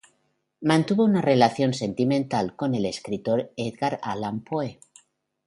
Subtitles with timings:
[0.61, 4.79] Mantuvo una relación sentimental con el escritor Edgar Allan Poe.